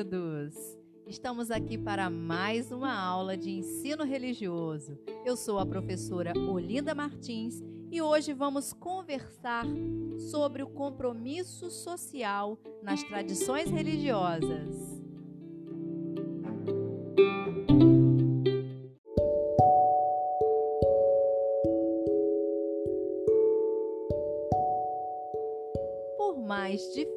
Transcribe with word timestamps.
queridos! 0.00 0.54
Estamos 1.06 1.50
aqui 1.50 1.76
para 1.76 2.08
mais 2.08 2.72
uma 2.72 2.90
aula 2.92 3.36
de 3.36 3.50
ensino 3.50 4.02
religioso. 4.02 4.98
Eu 5.26 5.36
sou 5.36 5.58
a 5.58 5.66
professora 5.66 6.32
Olinda 6.38 6.94
Martins 6.94 7.62
e 7.90 8.00
hoje 8.00 8.32
vamos 8.32 8.72
conversar 8.72 9.66
sobre 10.30 10.62
o 10.62 10.68
compromisso 10.68 11.70
social 11.70 12.58
nas 12.82 13.02
tradições 13.02 13.70
religiosas. 13.70 14.89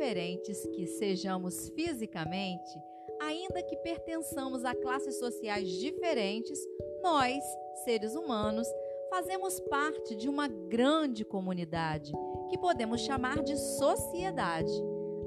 Diferentes 0.03 0.67
que 0.67 0.85
sejamos 0.85 1.69
fisicamente, 1.69 2.77
ainda 3.21 3.63
que 3.63 3.77
pertençamos 3.77 4.65
a 4.65 4.75
classes 4.75 5.17
sociais 5.17 5.69
diferentes, 5.79 6.59
nós, 7.01 7.41
seres 7.85 8.13
humanos, 8.13 8.67
fazemos 9.09 9.61
parte 9.61 10.13
de 10.15 10.27
uma 10.27 10.49
grande 10.49 11.23
comunidade 11.23 12.11
que 12.49 12.57
podemos 12.57 12.99
chamar 12.99 13.41
de 13.43 13.55
sociedade. 13.55 14.73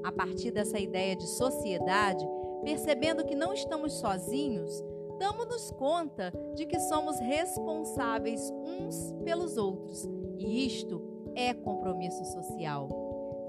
A 0.03 0.11
partir 0.11 0.51
dessa 0.51 0.79
ideia 0.79 1.15
de 1.15 1.25
sociedade, 1.25 2.23
percebendo 2.63 3.25
que 3.25 3.33
não 3.33 3.53
estamos 3.53 3.93
sozinhos, 3.93 4.83
damos-nos 5.17 5.71
conta 5.71 6.31
de 6.53 6.67
que 6.67 6.79
somos 6.81 7.17
responsáveis 7.17 8.39
uns 8.63 9.11
pelos 9.23 9.57
outros, 9.57 10.07
e 10.37 10.67
isto 10.67 11.01
é 11.33 11.51
compromisso 11.51 12.23
social. 12.25 12.87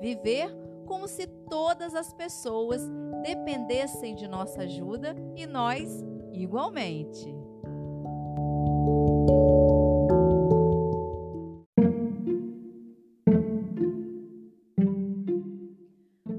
Viver 0.00 0.67
como 0.88 1.06
se 1.06 1.26
todas 1.26 1.94
as 1.94 2.14
pessoas 2.14 2.80
dependessem 3.22 4.14
de 4.14 4.26
nossa 4.26 4.62
ajuda 4.62 5.14
e 5.36 5.46
nós 5.46 6.02
igualmente. 6.32 7.36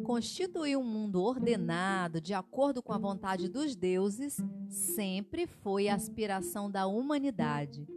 Constituir 0.04 0.76
um 0.76 0.84
mundo 0.84 1.22
ordenado 1.22 2.20
de 2.20 2.34
acordo 2.34 2.82
com 2.82 2.92
a 2.92 2.98
vontade 2.98 3.48
dos 3.48 3.76
deuses 3.76 4.38
sempre 4.68 5.46
foi 5.46 5.88
a 5.88 5.96
aspiração 5.96 6.70
da 6.70 6.88
humanidade. 6.88 7.88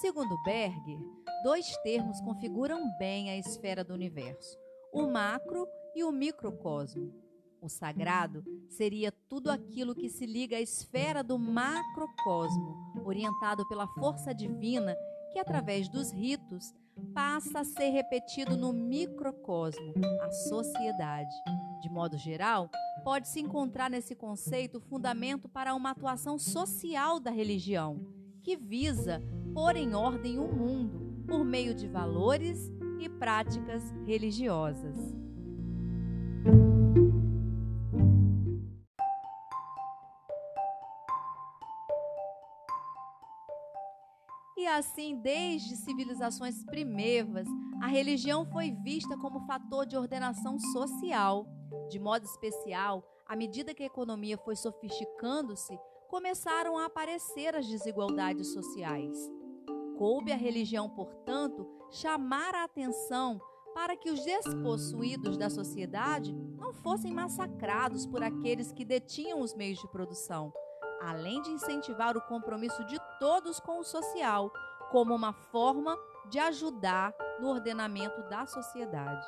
Segundo 0.00 0.40
Berger, 0.44 1.00
dois 1.42 1.76
termos 1.78 2.20
configuram 2.20 2.80
bem 2.98 3.28
a 3.28 3.36
esfera 3.36 3.82
do 3.82 3.92
universo 3.92 4.56
o 4.96 5.06
macro 5.06 5.68
e 5.96 6.04
o 6.04 6.12
microcosmo. 6.12 7.10
O 7.58 7.70
sagrado 7.70 8.44
seria 8.68 9.10
tudo 9.10 9.50
aquilo 9.50 9.94
que 9.94 10.10
se 10.10 10.26
liga 10.26 10.58
à 10.58 10.60
esfera 10.60 11.24
do 11.24 11.38
macrocosmo, 11.38 13.02
orientado 13.02 13.66
pela 13.66 13.88
força 13.88 14.34
divina 14.34 14.94
que, 15.32 15.38
através 15.38 15.88
dos 15.88 16.12
ritos, 16.12 16.74
passa 17.14 17.60
a 17.60 17.64
ser 17.64 17.88
repetido 17.88 18.58
no 18.58 18.74
microcosmo, 18.74 19.94
a 20.22 20.30
sociedade. 20.30 21.34
De 21.80 21.88
modo 21.88 22.18
geral, 22.18 22.70
pode-se 23.02 23.40
encontrar 23.40 23.88
nesse 23.88 24.14
conceito 24.14 24.76
o 24.76 24.80
fundamento 24.80 25.48
para 25.48 25.74
uma 25.74 25.90
atuação 25.90 26.38
social 26.38 27.18
da 27.18 27.30
religião, 27.30 28.06
que 28.42 28.54
visa 28.54 29.22
pôr 29.54 29.76
em 29.76 29.94
ordem 29.94 30.38
o 30.38 30.46
mundo 30.46 31.24
por 31.26 31.42
meio 31.42 31.74
de 31.74 31.88
valores 31.88 32.70
e 33.00 33.08
práticas 33.08 33.82
religiosas. 34.04 35.25
Assim, 44.66 45.16
desde 45.16 45.76
civilizações 45.76 46.64
primevas, 46.64 47.48
a 47.80 47.86
religião 47.86 48.44
foi 48.44 48.72
vista 48.72 49.16
como 49.16 49.46
fator 49.46 49.86
de 49.86 49.96
ordenação 49.96 50.58
social. 50.58 51.46
De 51.88 51.98
modo 51.98 52.24
especial, 52.24 53.02
à 53.26 53.34
medida 53.34 53.72
que 53.72 53.82
a 53.82 53.86
economia 53.86 54.36
foi 54.36 54.56
sofisticando-se, 54.56 55.78
começaram 56.08 56.76
a 56.76 56.86
aparecer 56.86 57.54
as 57.54 57.66
desigualdades 57.66 58.52
sociais. 58.52 59.16
Coube 59.96 60.32
à 60.32 60.36
religião, 60.36 60.90
portanto, 60.90 61.66
chamar 61.90 62.54
a 62.54 62.64
atenção 62.64 63.40
para 63.74 63.96
que 63.96 64.10
os 64.10 64.24
despossuídos 64.24 65.36
da 65.36 65.48
sociedade 65.50 66.34
não 66.56 66.72
fossem 66.72 67.12
massacrados 67.12 68.06
por 68.06 68.22
aqueles 68.22 68.72
que 68.72 68.84
detinham 68.84 69.40
os 69.40 69.54
meios 69.54 69.78
de 69.78 69.88
produção, 69.88 70.52
além 71.06 71.40
de 71.40 71.50
incentivar 71.50 72.16
o 72.16 72.20
compromisso 72.20 72.84
de 72.84 72.98
todos 73.20 73.60
com 73.60 73.78
o 73.78 73.84
social, 73.84 74.50
como 74.90 75.14
uma 75.14 75.32
forma 75.32 75.96
de 76.28 76.38
ajudar 76.40 77.14
no 77.40 77.48
ordenamento 77.48 78.22
da 78.28 78.44
sociedade. 78.44 79.26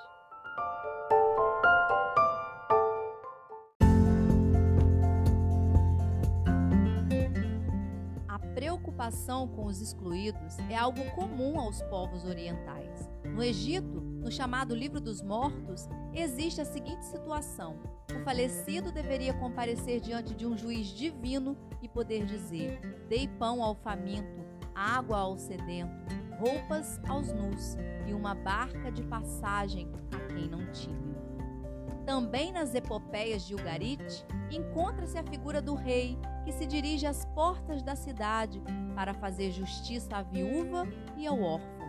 preocupação 8.54 9.46
com 9.46 9.66
os 9.66 9.80
excluídos 9.80 10.58
é 10.68 10.74
algo 10.74 11.00
comum 11.12 11.60
aos 11.60 11.80
povos 11.82 12.24
orientais. 12.24 13.08
No 13.24 13.44
Egito, 13.44 14.02
no 14.18 14.30
chamado 14.30 14.74
Livro 14.74 15.00
dos 15.00 15.22
Mortos, 15.22 15.88
existe 16.12 16.60
a 16.60 16.64
seguinte 16.64 17.04
situação: 17.04 17.78
o 18.14 18.24
falecido 18.24 18.92
deveria 18.92 19.32
comparecer 19.34 20.00
diante 20.00 20.34
de 20.34 20.46
um 20.46 20.56
juiz 20.56 20.88
divino 20.88 21.56
e 21.82 21.88
poder 21.88 22.24
dizer: 22.26 22.80
Dei 23.08 23.28
pão 23.28 23.62
ao 23.62 23.74
faminto, 23.74 24.44
água 24.74 25.18
ao 25.18 25.38
sedento, 25.38 26.06
roupas 26.38 27.00
aos 27.08 27.32
nus 27.32 27.76
e 28.06 28.12
uma 28.12 28.34
barca 28.34 28.90
de 28.90 29.02
passagem 29.02 29.90
a 30.12 30.32
quem 30.32 30.48
não 30.48 30.70
tinha. 30.70 31.08
Também 32.06 32.52
nas 32.52 32.74
epopeias 32.74 33.46
de 33.46 33.54
Ugarit, 33.54 34.24
encontra-se 34.50 35.18
a 35.18 35.22
figura 35.22 35.60
do 35.60 35.74
rei 35.74 36.18
que 36.42 36.52
se 36.52 36.64
dirige 36.64 37.06
às 37.06 37.26
portas 37.26 37.82
da 37.82 37.94
cidade 37.94 38.62
para 38.94 39.12
fazer 39.12 39.50
justiça 39.50 40.16
à 40.16 40.22
viúva 40.22 40.88
e 41.18 41.26
ao 41.26 41.38
órfão. 41.38 41.87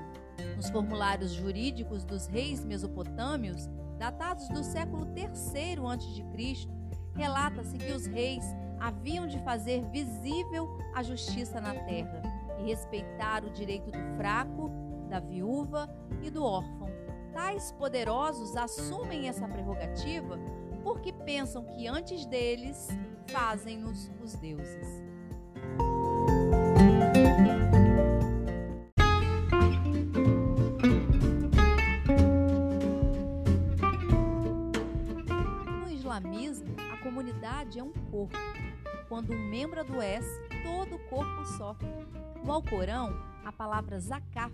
Nos 0.56 0.70
formulários 0.70 1.32
jurídicos 1.32 2.04
dos 2.04 2.28
reis 2.28 2.64
mesopotâmios, 2.64 3.68
datados 3.98 4.48
do 4.50 4.64
século 4.64 5.08
III 5.16 5.26
a.C., 5.26 5.76
relata-se 7.16 7.78
que 7.78 7.92
os 7.92 8.06
reis 8.06 8.44
haviam 8.80 9.28
de 9.28 9.40
fazer 9.40 9.84
visível 9.92 10.70
a 10.96 11.04
justiça 11.04 11.60
na 11.60 11.74
terra 11.74 12.22
e 12.60 12.64
respeitar 12.64 13.44
o 13.44 13.50
direito 13.50 13.92
do 13.92 14.18
fraco, 14.18 14.72
da 15.10 15.20
viúva 15.20 15.90
e 16.22 16.30
do 16.30 16.44
órfão. 16.44 16.90
Tais 17.34 17.72
poderosos 17.74 18.56
assumem 18.56 19.28
essa 19.28 19.48
prerrogativa 19.48 20.40
porque 20.84 21.12
pensam 21.12 21.64
que 21.66 21.88
antes 21.88 22.26
deles 22.26 22.88
fazem-nos 23.28 24.12
os 24.24 24.34
deuses. 24.36 25.04
Islamismo, 36.20 36.76
a 36.94 36.98
comunidade 36.98 37.80
é 37.80 37.84
um 37.84 37.92
corpo. 38.12 38.38
Quando 39.08 39.34
um 39.34 39.50
membro 39.50 39.80
adoece, 39.80 40.40
todo 40.64 40.96
o 40.96 41.10
corpo 41.10 41.46
sofre. 41.58 41.88
No 42.44 42.52
Alcorão, 42.52 43.16
a 43.44 43.52
palavra 43.52 44.00
zakaf 44.00 44.54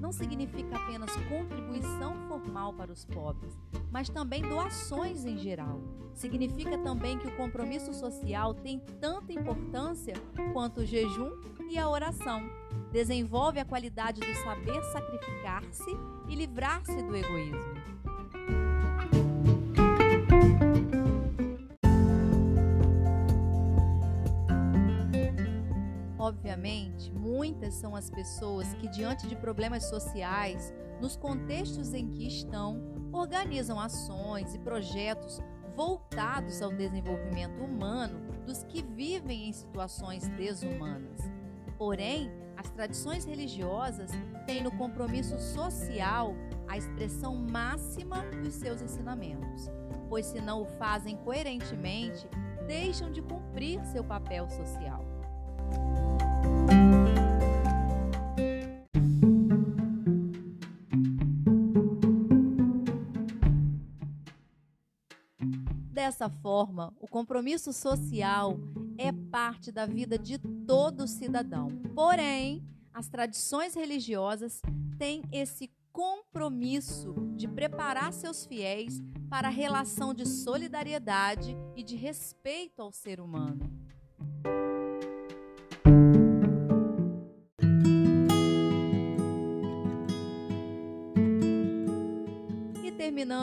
não 0.00 0.10
significa 0.12 0.76
apenas 0.76 1.10
contribuição 1.28 2.16
formal 2.28 2.72
para 2.72 2.92
os 2.92 3.04
pobres, 3.04 3.56
mas 3.90 4.08
também 4.08 4.42
doações 4.42 5.24
em 5.24 5.38
geral. 5.38 5.80
Significa 6.12 6.76
também 6.78 7.18
que 7.18 7.28
o 7.28 7.36
compromisso 7.36 7.94
social 7.94 8.52
tem 8.52 8.80
tanta 9.00 9.32
importância 9.32 10.14
quanto 10.52 10.80
o 10.80 10.86
jejum 10.86 11.30
e 11.70 11.78
a 11.78 11.88
oração. 11.88 12.42
Desenvolve 12.90 13.60
a 13.60 13.64
qualidade 13.64 14.20
do 14.20 14.34
saber 14.42 14.82
sacrificar-se 14.92 15.90
e 16.28 16.34
livrar-se 16.34 17.02
do 17.02 17.14
egoísmo. 17.14 17.95
Obviamente, 26.26 27.12
muitas 27.12 27.74
são 27.74 27.94
as 27.94 28.10
pessoas 28.10 28.74
que, 28.74 28.88
diante 28.88 29.28
de 29.28 29.36
problemas 29.36 29.84
sociais, 29.84 30.74
nos 31.00 31.16
contextos 31.16 31.94
em 31.94 32.10
que 32.10 32.26
estão, 32.26 32.82
organizam 33.12 33.78
ações 33.78 34.52
e 34.52 34.58
projetos 34.58 35.40
voltados 35.76 36.60
ao 36.60 36.72
desenvolvimento 36.72 37.62
humano 37.62 38.18
dos 38.44 38.64
que 38.64 38.82
vivem 38.82 39.48
em 39.48 39.52
situações 39.52 40.26
desumanas. 40.30 41.20
Porém, 41.78 42.28
as 42.56 42.68
tradições 42.70 43.24
religiosas 43.24 44.10
têm 44.46 44.64
no 44.64 44.72
compromisso 44.72 45.38
social 45.38 46.34
a 46.66 46.76
expressão 46.76 47.36
máxima 47.36 48.22
dos 48.42 48.54
seus 48.54 48.82
ensinamentos, 48.82 49.70
pois 50.08 50.26
se 50.26 50.40
não 50.40 50.62
o 50.62 50.66
fazem 50.66 51.16
coerentemente, 51.18 52.28
deixam 52.66 53.12
de 53.12 53.22
cumprir 53.22 53.80
seu 53.84 54.02
papel 54.02 54.50
social. 54.50 55.15
Dessa 65.92 66.28
forma, 66.28 66.94
o 67.00 67.08
compromisso 67.08 67.72
social 67.72 68.58
é 68.96 69.10
parte 69.12 69.72
da 69.72 69.86
vida 69.86 70.18
de 70.18 70.38
todo 70.38 71.08
cidadão. 71.08 71.68
Porém, 71.94 72.62
as 72.92 73.08
tradições 73.08 73.74
religiosas 73.74 74.62
têm 74.98 75.22
esse 75.32 75.70
compromisso 75.92 77.14
de 77.34 77.48
preparar 77.48 78.12
seus 78.12 78.46
fiéis 78.46 79.02
para 79.28 79.48
a 79.48 79.50
relação 79.50 80.14
de 80.14 80.26
solidariedade 80.26 81.56
e 81.74 81.82
de 81.82 81.96
respeito 81.96 82.80
ao 82.80 82.92
ser 82.92 83.20
humano. 83.20 83.85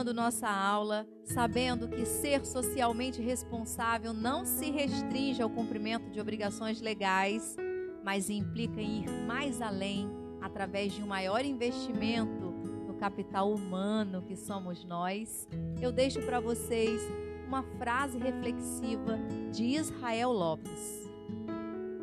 Terminando 0.03 0.13
nossa 0.13 0.49
aula, 0.49 1.07
sabendo 1.23 1.87
que 1.87 2.05
ser 2.05 2.45
socialmente 2.45 3.21
responsável 3.21 4.13
não 4.13 4.45
se 4.45 4.69
restringe 4.69 5.41
ao 5.41 5.49
cumprimento 5.49 6.09
de 6.09 6.19
obrigações 6.19 6.81
legais, 6.81 7.55
mas 8.03 8.29
implica 8.29 8.81
ir 8.81 9.09
mais 9.25 9.61
além 9.61 10.09
através 10.41 10.91
de 10.93 11.01
um 11.01 11.07
maior 11.07 11.45
investimento 11.45 12.51
no 12.85 12.93
capital 12.95 13.51
humano 13.53 14.21
que 14.23 14.35
somos 14.35 14.83
nós, 14.83 15.47
eu 15.81 15.91
deixo 15.91 16.21
para 16.21 16.39
vocês 16.39 17.01
uma 17.47 17.63
frase 17.77 18.17
reflexiva 18.17 19.17
de 19.51 19.63
Israel 19.63 20.31
Lopes. 20.31 21.09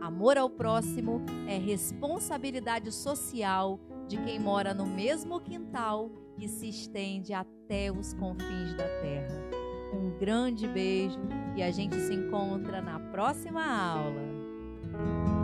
Amor 0.00 0.38
ao 0.38 0.48
próximo 0.48 1.20
é 1.46 1.58
responsabilidade 1.58 2.90
social 2.90 3.78
de 4.08 4.16
quem 4.16 4.38
mora 4.38 4.72
no 4.72 4.86
mesmo 4.86 5.38
quintal 5.40 6.10
e 6.40 6.48
se 6.48 6.68
estende 6.68 7.32
até 7.34 7.92
os 7.92 8.14
confins 8.14 8.74
da 8.74 8.88
terra. 9.00 9.50
Um 9.92 10.18
grande 10.18 10.66
beijo 10.66 11.20
e 11.56 11.62
a 11.62 11.70
gente 11.70 11.96
se 11.96 12.14
encontra 12.14 12.80
na 12.80 12.98
próxima 12.98 13.62
aula. 13.64 15.39